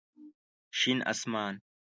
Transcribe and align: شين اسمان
شين 0.79 0.99
اسمان 1.11 1.53